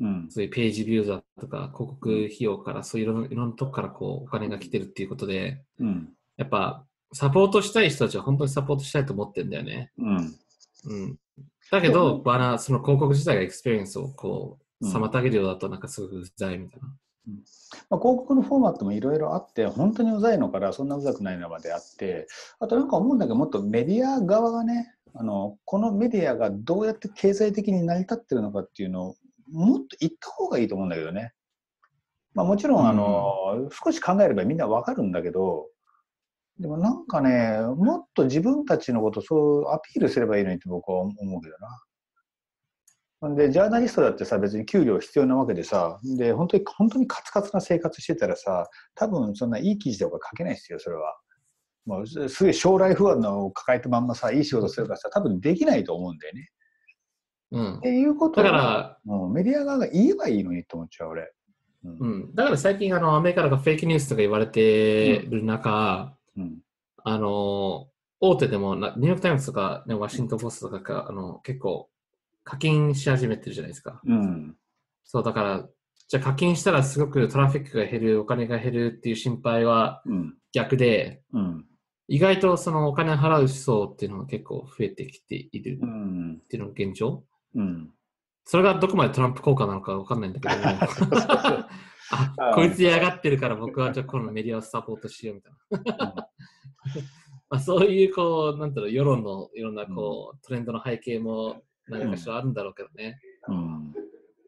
[0.00, 0.26] うん。
[0.30, 6.12] そういうページビューザーとか、広告費用から、そういういろんないろんなとこからこう、お金が来てるっていうことで、うん。
[6.36, 9.92] やっぱ、サポートしたい人たちは本当にサポートしたいと思ってるんだよね。
[9.98, 10.16] うん。
[10.84, 11.18] うん。
[11.70, 16.86] だけど、バナー、その広告自体がエクスペリエンスをこう、うん妨げるようだとなんかすごくうざいみたいな。
[17.90, 22.26] まあ、広告のフォーマットもいろいろあって本当にうざいのからそんなうざくないのまであって
[22.58, 29.16] あとなんか思うんだけどもっとメディア側がねあのこのメディアがどうやって経済的に成り立ってるのかっていうのを
[29.50, 31.32] もっと言った方がいいと思うんだけどね。
[32.34, 35.66] まあ、もちろんあの、少し考えればみんなわかるんだけど
[36.60, 41.82] でもなんかねもっと自分たちのことをそうアピールすればいいのにって僕は思うけどな。
[43.34, 51.18] で、ジャーナリストだってさ、別に給料必要なわけでさ、で、本当に、本当にカツカツな生活してたらさ、多分そんないい記事とか書けないですよ、それは。
[51.88, 56.50] もうすすげえ将来不安を抱えたまんまさ、いい仕事するからさ、多分できないと思うんだよね。
[57.50, 57.80] うんっ。
[57.80, 61.32] ていうことだかは、ら、もうメディア側が言えばいいのにって思っちゃう、俺。
[61.84, 62.34] うんうん。
[62.34, 66.58] だから最近、あの、アメリカとかフェイクニュースとか言われてる中、うん
[67.04, 67.88] あの、
[68.20, 71.88] 大手でもな、ニューヨークタイムズとか、ね、ワシントンポストとかが、あの、結構、
[72.44, 74.02] 課金し始めてるじゃないですか。
[74.04, 74.56] うん。
[75.04, 75.68] そう、だから、
[76.08, 80.34] じゃあ課金したらすごくトラフィックが減る、お金が減るっていう心配はうん。
[80.52, 81.67] 逆で、うん。
[82.08, 86.40] 意外とそのお金払う層っていうのが結構増えてきているうっん。
[86.48, 87.22] ていうのが現状。
[87.54, 87.90] うん。
[88.44, 90.64] それがどこまでトランプ効果なのかわかんないんだけど も
[92.10, 96.14] ああ、こいつ嫌がってるから僕はじゃあこのメディアをサポートしようみたいな。
[97.50, 103.20] まあそういうこう、なんだろう、世論のいろんなこう、トレンドの背景も何かしらあるんだろうけどね。
[103.48, 103.94] うん。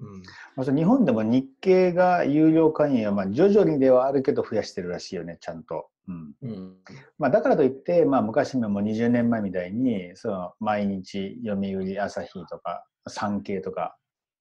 [0.00, 0.22] うん。
[0.56, 5.88] まず日本でも日経が有料会員は、まあ、徐々にではあるけど増やしてるらしいよね、ちゃんと。
[6.08, 6.34] うん。
[6.42, 6.76] うん。
[7.18, 13.96] まあ、だからといって、まあ、昔ももう20年前みたいにその毎日読売朝日とか産経とか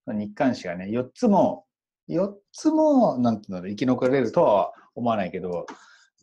[0.08, 1.65] 日刊誌がね4つも
[2.10, 5.67] 4つもなんていうの生き残れるとは思わないけど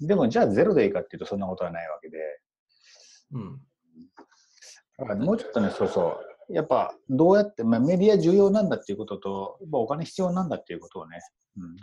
[0.00, 2.18] でもじゃあゼロでいいかっていうとそんなことはないわけで
[3.32, 3.60] うん。
[4.98, 11.20] だからもうちょっとねそうそうやっぱどうやって、まあ、メディア重要なんだっていうこととやっぱお金必要なんだっていうことをね、
[11.56, 11.76] うん、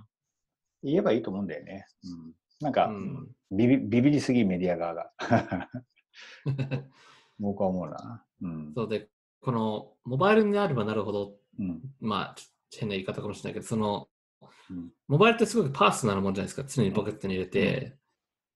[0.84, 1.86] 言えばいいと思うんだよね。
[2.04, 5.12] うん、なんか、うんビビビビりすぎメディア側が。
[7.40, 8.26] 僕は思うな。
[8.42, 8.74] うん。
[8.76, 9.10] そうで、
[9.42, 11.82] このモバイルになればなるほど、うん。
[12.00, 12.36] まあ、
[12.72, 14.08] 変な言い方かもしれないけど、その、
[14.70, 16.68] うんモバイルってすごくパーソナルなもんじゃないですか。
[16.68, 17.96] 常にポケットに入れて。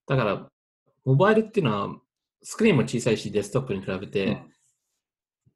[0.08, 0.50] だから、
[1.06, 2.02] モバイルっていうのは、
[2.42, 4.42] スクリーンも小さいし、デスクトップに比べて、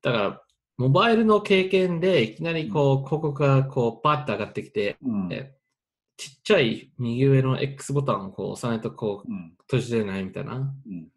[0.01, 0.41] だから、
[0.77, 5.29] モバイルの経験で、いきなりこう、広告がこう、パッと上がってきて、うん。
[5.31, 5.53] え
[6.17, 9.53] ちっちゃい右上の X ボタンをこう押さないとこう、うん。
[9.61, 10.71] 閉じれないみたいな。
[10.85, 11.07] うん。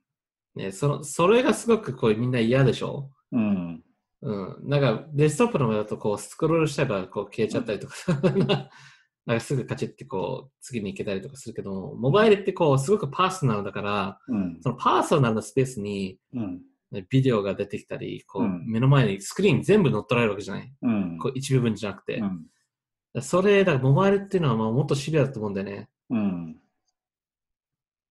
[0.55, 3.11] ね、その、それがすごくこう、みんな嫌でしょ？
[3.33, 3.83] うん。
[4.23, 4.69] うん。
[4.69, 7.95] なんか、デスクトップの上だと、こう、スクロールしちゃえば、こう、消えちゃったりとか、
[9.27, 14.59] なんかすぐカチッて、こう、次に行けたりとかするけど、モバイルって、こう、すごくパーソナルだから、うん。
[14.63, 16.53] そのパーソナルなスペースに、うん。
[16.53, 16.61] ね
[17.03, 20.73] ビデオが出てきたり、こう、うん目の前にスクリーン全部乗っ取られるわけじゃない。
[20.83, 21.19] うん。
[21.19, 22.17] こう、一部分じゃなくて。
[22.17, 22.25] う
[23.21, 23.23] ん。
[23.23, 25.89] それ、だから、モバイルっていうのは、まあもっとシビアだと思うんだよね。
[26.11, 26.57] うん。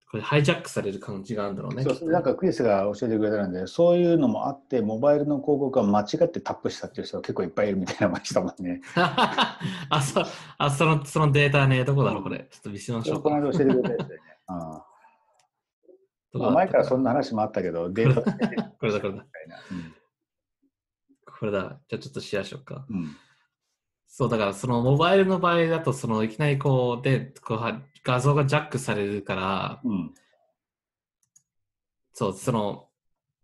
[0.10, 1.84] これ、ハイジャックされる感じがあるんだろうね。
[1.84, 8.82] そう、なんかクリスが教えてくれたんで、そういうのもあって、モバイルの広告は間違ってタップしたっていう人が結構いっぱいいるみたいな話だもんね。
[8.96, 9.58] あ、
[10.02, 10.24] そ、
[10.60, 12.48] あ、その、そのデータね、どこだろう、これ。
[12.52, 13.24] ちょっと見せましょうか。
[13.24, 14.38] この間教えてくれたやつだよね。
[14.48, 14.86] あ
[16.34, 18.22] どこだったあ前からそんな話もあったけど、 データ
[18.80, 19.26] これだこれだ。
[21.26, 21.80] これだ。
[21.88, 22.86] じゃあちょっとシェアしようか。
[22.90, 22.98] うん。
[22.98, 23.18] うん
[24.16, 30.14] そう、だからそのモバイルの場合だと、そのいきなりこう、で、こうは画像がジャックされるから、うん。
[32.14, 32.90] そう、その、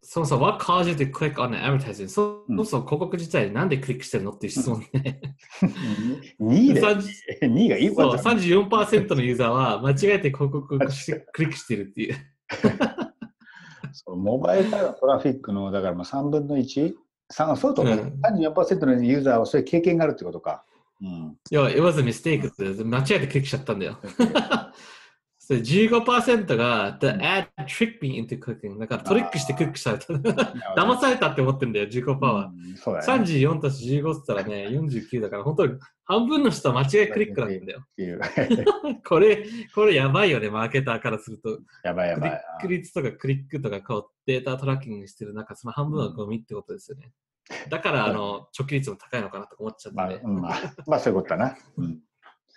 [0.04, 2.08] そもそも What caused you to click on an advertising?
[2.08, 5.22] そうんもそも広告自体なんでクリックしてるのっていう質問ね。
[6.40, 12.16] 2位で、30 2位がいいそう、ことだね34%のユーザーは間違えて広告をしクリックしてるっていう。
[13.94, 16.94] そうモバイルからのトラフィックの、だからまあ3分の 1?
[17.32, 20.64] 3そうとか、うん34%のユーザーはそういう経験があるってことか。
[21.02, 21.38] うん。
[21.50, 23.98] いや、it was a mistake 間違えてクリックしちゃったんだよ。
[25.50, 30.14] それ15%が The ad tricked me into clicking だからトリックしてクリックされた。
[30.14, 32.52] 騙されたって思ってんだよ、15%は。
[32.56, 33.24] うんそうだね。
[33.24, 37.84] 34たす15って言ったらね、49だから、本当に半分の人は間違いクリックなんだよ。
[39.08, 41.58] これ、これやばいよね、マーケターからすると。
[41.84, 42.82] やばいやばいクリッ。
[42.82, 47.12] ク率とかクリックとかこうデータトラッキングしてる中、その半分はゴミってことですよね。
[47.72, 50.22] だから、あの、直帰率も高いのかなと思っちゃっまあ、て。
[50.24, 51.58] うんまあ、まあそういうことだな。
[51.76, 52.00] うん。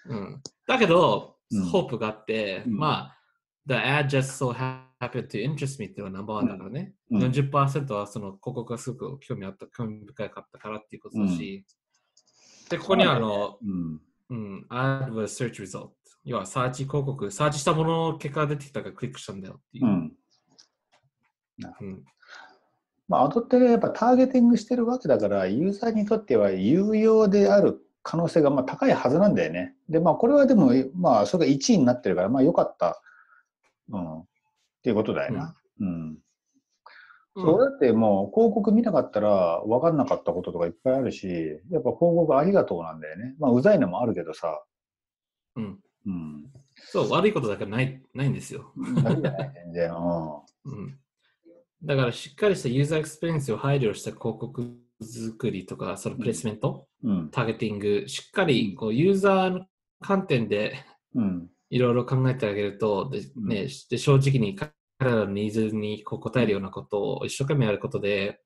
[0.09, 3.19] うん、だけどうん、ホープがあって、うんまあ、
[3.67, 6.95] The ad just so happened to interest me っていうのはナンバーワンだからね。
[7.11, 11.65] うん40%はその広告がすごく興味あった、興味深かったからっていうことだし、
[12.71, 14.01] で、ここにはあの、うん。
[14.31, 15.91] うん、ad was search result。
[16.25, 19.89] 要は、サーチ広告、サーチしたものの結果が出てきたからクリックしたんだよっていうう。
[19.89, 20.17] ん。
[21.81, 22.05] うん
[23.09, 29.75] まあ、アドってね、やっぱターゲティングしてるわけだから、ユーザーにとっては有用である可能性がまあ高いはずなんだよね。
[29.89, 33.01] で、まあ、これはでも、まあ、それが1位になってるから、まあ、良かった。
[33.91, 34.21] うん。
[34.21, 34.25] っ
[34.83, 35.57] ていうことだよな。
[35.81, 36.19] うん。
[37.35, 41.27] そうだってもう広告見なかったら分かんなかったこととかいっぱいあるし、
[41.71, 43.35] やっぱ広告ありがとうなんだよね。
[43.39, 44.63] まあ、うざいのもあるけどさ。
[45.57, 45.79] うん。
[46.07, 46.45] うん。
[46.75, 48.73] そう、悪いことだからないないんですよ。
[49.03, 49.93] ダメじゃない、全然。
[49.93, 50.99] うん。
[51.85, 57.11] だから、しっかりしたユーザーエクスペリエンスを配慮した広告作りとか、その placement、うん。
[57.11, 57.31] うん。
[57.31, 59.67] ターゲティング、しっかりこうユーザーの
[60.01, 60.85] 観点で
[61.15, 61.49] うん。
[61.71, 68.41] いろいろ考えてあげると、でねで正直に彼らのニーズにこう答えるようなことを一生懸命やることで、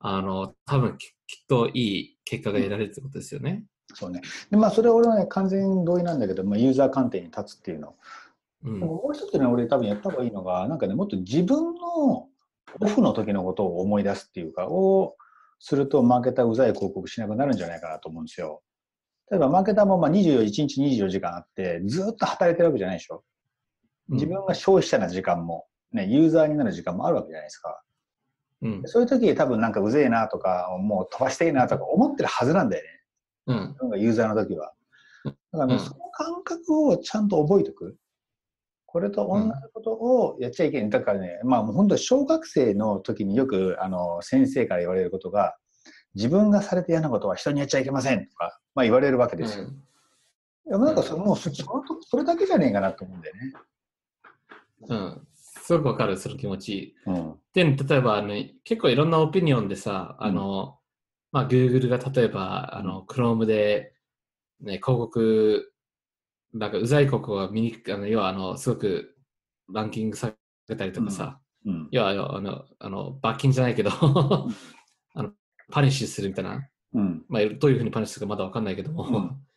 [0.00, 3.64] あの、多分ききっといい結果が得られるってことですよね。
[3.94, 4.20] そうね。
[4.50, 7.96] で、まあ、それは俺はね、完全に同意なんだけど、まあ、ユーザー観点に立つっていうの。
[8.64, 12.28] うんもう一つね、俺多分やった方がいいのが、なんかね、もっと自分の
[12.80, 15.16] オフの時のことを思い出すっていうか、を
[15.58, 18.62] すると、マーケターうざい広告しなくなるんじゃないかなと思うんですよ。
[19.30, 23.24] 例えば、マーケターもまあ24、1日24時間あって、ずっと働いてるわけじゃないでしょ。
[24.08, 27.82] 自分が消費者な時間も、ね、ユーザーになる時間もあるわけじゃないですか。
[28.62, 28.82] うん。
[28.86, 32.90] そういう時多分なんかうぜえなとか、もう飛ばしていいなとか思ってるはずなんだよね。
[33.46, 33.68] うん。
[33.68, 34.72] 自分がユーザーの時は。
[35.24, 37.96] だからね、うんその感覚をちゃんと覚えておく。
[38.90, 40.90] これと同じことをやっちゃいけない。
[40.90, 45.56] だからね、まあもう本当に小学生の時によくあの先生から言われることが、
[46.14, 49.64] 自分がされて嫌なことは人にやっちゃいけませんとか、まあ言われるわけですよ。
[49.66, 53.52] いやなんかそもうそそのとそれだけじゃねえかなと思うんだよね。
[54.88, 55.26] うん。
[55.34, 56.96] すごくわかる、その気持ち。
[57.04, 57.34] うん。
[57.52, 60.78] で、例えばあの、結構いろんなオピニオンでさ、あの、
[61.30, 63.92] まあ、Google が例えば、あの、Chrome で、
[64.60, 65.72] ね、広告、
[66.58, 69.14] なんか、うざい広告が見にあの、要は、あの、すごく
[69.72, 70.34] ランキングさ
[70.68, 71.88] れたりとかさ、うん。
[71.92, 73.90] 要は、あの、あの罰金じゃないけど、
[75.14, 75.32] あの、
[75.70, 77.24] パニッシュするみたいな、うん。
[77.28, 79.36] まあ、どういうふうにパニッシュするかまだわかんないけども、うん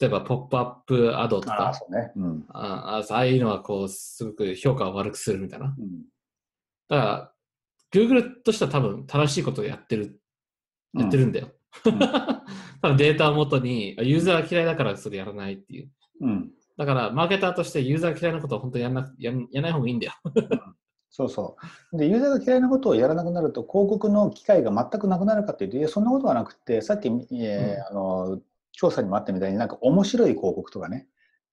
[0.00, 2.10] 例えば、ポップアップアドとああ、か、そうね。
[2.16, 2.46] うん。
[2.48, 5.76] ああああいうのは、こう、すごく評価を悪くするみたいな。
[5.78, 6.04] うん。
[6.88, 7.34] だから、
[7.92, 10.18] Google としては多分正しいことをやってる、
[10.94, 11.48] やってるんだよ。
[11.84, 11.98] うん
[12.82, 15.90] 多分データをもとに、ユーザーが嫌いだからそれやらないっていう。
[16.20, 16.50] うん。
[16.76, 20.12] だから、マーケターとしてユーザーが嫌いなことは本当にやんなやんやらない方がいいんだよ。
[21.10, 21.56] そうそ
[21.92, 21.98] う。
[21.98, 28.40] で、ユーザーが嫌いなことをやらなくなると、広告の機会が全くなくなるかというと、いや、そんなことはなくて、さっき、えーうんあの
[28.72, 31.08] 調査にもあったみたいになんか面白い広告とかね。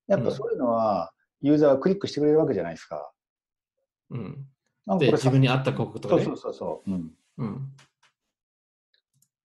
[0.07, 3.11] やっぱそういうのは、ユーザーはクリックしてくれるわけじゃないですか。
[4.11, 4.47] うん。
[4.85, 6.23] なんかこれで、自分に合った広告とかね。
[6.23, 6.91] そうそうそうそう。
[6.91, 7.11] うん。
[7.37, 7.73] うん。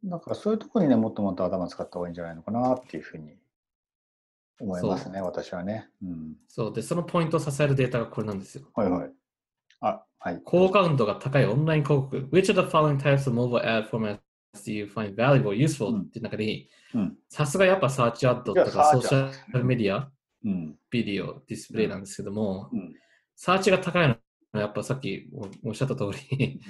[0.04, 3.38] だからそういうところにね、もっともっと頭使った方がいいんじゃないのかなっていうふうに
[4.64, 5.90] 思いますね、私はね。
[6.02, 6.36] うん。
[6.48, 6.74] そう。
[6.74, 8.66] で、そのポイントを支えるデータがこれなんですよ。
[8.74, 9.12] はいはい。
[9.82, 10.42] あ、はい。
[10.46, 12.18] 高カウントが高いオンライン広告。
[12.32, 14.20] Which of the following types of mobile ad formats
[14.66, 15.90] do you find valuable, useful?
[15.90, 17.18] うんっていう中に、うん。
[17.30, 20.10] さすがやっぱサーチアッドとかソーシャルメディア、
[20.46, 20.76] うん。
[20.90, 22.94] ビデオ、ディスプレイなんですけども、うん。
[23.36, 24.16] サーチが高いの
[24.54, 25.30] はやっぱさっき
[25.64, 26.62] おっしゃった通り、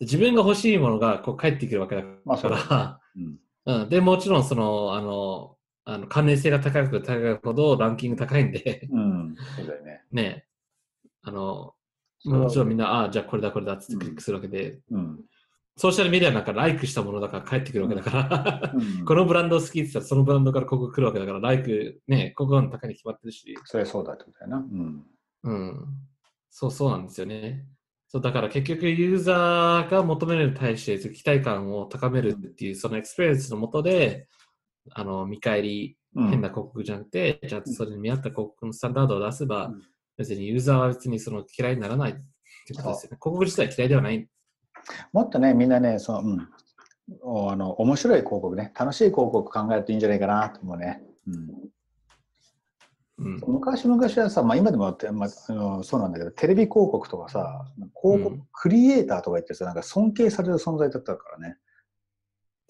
[0.00, 3.38] 自分が欲しいものがこう返ってくるわけだから、うん。
[3.64, 9.36] うん、で、もちろんその、あの、あの関連性が高く高いほどランキング高いんで、うん。
[9.56, 10.02] そうだよね。
[10.12, 10.46] ね、
[11.22, 11.74] あの、
[12.24, 15.24] もちろんみんな、ああ、じゃあこれだこれだっつってクリックするわけで、うん。
[15.76, 24.58] ソーシャルメディアなんか like したものだから返ってくるわけだから、うん このブランド好きって言ったらそのブランドから広告来るわけだから、 like、ね、広告の高いに決まってるし、それはそうだってことだよな。
[24.58, 25.04] うん。
[25.44, 25.86] うん。
[26.50, 27.66] そうそうなんですよね。
[28.06, 34.28] そうだから結局ユーザーが求めるに対して期待感を高めるっていうその experience のもとで、
[34.90, 39.82] あの見返り、うん変な広告じゃなくて、ちゃんとそれに見合った広告のスタンダードを出せば、うん
[40.16, 42.14] 別にユーザーは別にその嫌いにならないっ
[42.66, 43.16] てことですよね。
[43.16, 44.28] 広告自体嫌いではない。
[45.12, 46.48] もっとね、みんなね、その、うん。
[47.22, 51.02] おあの面白い広告ね、楽しい広告考えるといいんじゃないかなと思うね。
[51.26, 53.40] うん、うん。
[53.46, 57.64] 昔々はさ、まあ、今でもって、まあ、あのそうなんだけど、テレビ広告とかさ、
[58.00, 61.56] 広告、うんクリエイターとか言ってさ、なんか尊敬される存在だったからね。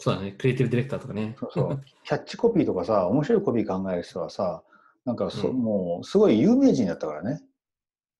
[0.02, 0.32] そうだね。
[0.32, 1.36] クリエイティブディレクターとかね。
[1.38, 1.80] そうそう。
[2.02, 4.64] キャッチコピーとかさ、面白いコピー考える人はさ、
[5.04, 7.40] なんかそ、うんもう、すごい有名人だったからね。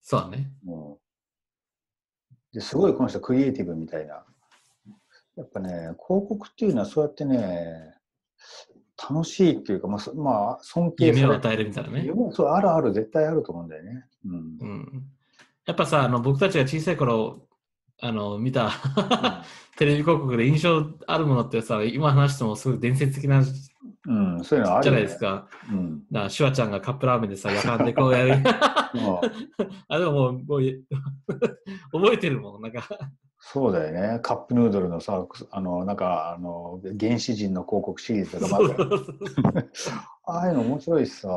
[0.01, 0.53] そうだね。
[0.63, 4.25] もうですごいこの人クリエイティブみたいな。
[5.35, 5.97] やっぱね、広
[6.29, 7.97] 告っていうのはそうやってね、
[9.11, 12.05] 楽しいっていうか、まあ、そまあ、尊敬夢を与えるみたいなね。
[12.05, 14.05] 夢そう、あるある、絶対あると思うんだよね。
[14.25, 14.35] うん。
[14.61, 15.03] うん。
[15.67, 17.49] やっぱさ、あの僕たちが小さい頃、
[18.01, 18.73] あの見た
[19.77, 23.53] テレビ広告で印象あるものってさ、今話してもすごい伝説的なじ
[24.05, 25.19] うん、そういうのあるよねゃないです。
[25.19, 25.49] か。
[25.71, 26.03] うん。
[26.11, 28.35] だからシュワちゃんがカップラーメンでさ、やかんでこうやる。
[29.89, 30.63] あ、でももう、もう
[31.93, 32.63] 覚えてるもん。
[32.63, 32.83] なんか、
[33.39, 34.21] そうだよね。
[34.21, 38.75] カップヌードルのさ、あの、なんか、あの、原始人の広告シリーズとかある
[40.25, 41.29] ああいうの面白いしさ。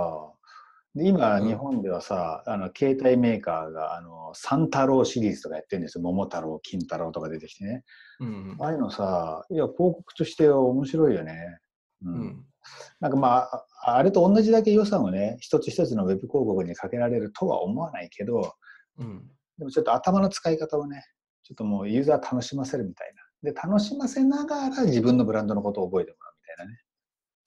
[0.95, 6.03] で、今、うん日本ではさ、あの、携帯メーカーが、あの、三太郎シリーズとかやってるんですよ。
[6.03, 7.83] 桃太郎、金太郎とか出てきてね。
[8.19, 11.59] うんああいうのさ、いや、広告として面白いよね。
[12.03, 12.09] う。
[12.09, 12.45] うんん。
[12.99, 18.53] なんかまあ、ああれと同じだけ予算をね、一つ一つのウェブ広告にかけられるとは思わないけど、
[18.97, 19.29] うん。
[19.57, 21.03] でもちょっと頭の使い方をね、
[21.43, 23.51] ちょっともうユーザー楽しませるみたいな。
[23.51, 26.79] で、楽しませながら自分のブランドのことを覚えてもらうみたいなね。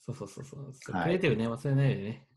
[0.00, 0.64] そうそうそうそう。
[0.94, 2.28] はいクリエイティブね、忘れないでね。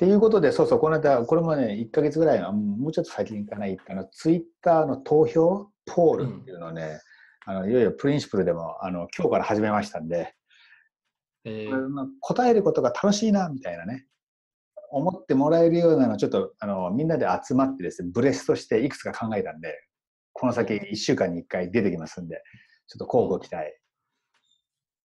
[0.00, 7.00] っていうことで、そうそう、この間、これもね、1ヶ月ぐらい、あもうちょっと先に行かない、あの、ツイッターの投票、ポールっていうのをね、
[7.44, 10.34] あのいよいよプリンシプルでも、あの、今日から始めましたんで、
[11.44, 14.06] えこれの答えることが楽しいな、みたいなね、
[14.90, 19.82] 思ってもらえるようなの、ちょっと、あの、みんなで集まってですね、ブレスとしていくつか考えたんで、
[20.32, 22.42] この先1週間に1回出てきますんで、
[22.86, 23.70] ちょっと交互期待。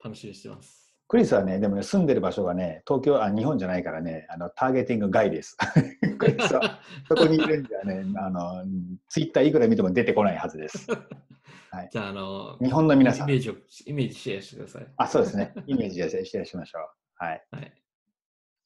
[0.05, 0.82] 楽しみにしてます。
[1.13, 5.59] クリスはね、でもね、住んでる場所がね、東京、あ、日本じゃないからね、あの、ターゲティング外です。
[6.19, 8.65] クリスはそこにいるんじゃね、あの、
[9.11, 10.87] ツイッターいくら見ても出てこないはずです。
[10.87, 13.39] じゃあ、あの、日本の皆さんイメ。
[13.39, 14.87] ージを、イメージシェアしてください。
[14.97, 15.53] あ、そうですね。
[15.67, 16.83] イメージでシェアしましょう。
[17.17, 17.45] はい。
[17.51, 17.73] はい。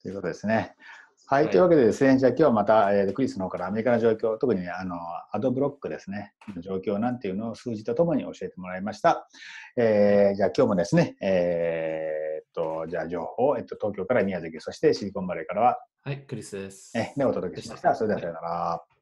[0.01, 0.77] ということですね。
[1.27, 1.45] はい。
[1.45, 4.97] はいというわけでですね、じゃあ今日はまた、えークリスの方からアメリカの状況、特にねあの、
[5.33, 9.29] アドブロックですね、の状況なんていうのを数字とともに教えてもらいました。
[9.77, 16.97] えーじゃあ今日もですね、えーっと、じゃあ情報を、えっと、東京から宮崎、そしてシリコンバレーからは、はい、クリスです。
[16.97, 17.95] えね、お届けしました。
[17.95, 18.96] それではさよなら。